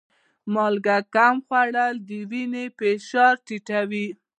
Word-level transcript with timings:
مالګه 0.53 0.97
کم 1.15 1.35
خوړل 1.45 1.95
د 2.07 2.09
وینې 2.29 2.65
فشار 2.77 3.33
ټیټوي. 3.45 4.07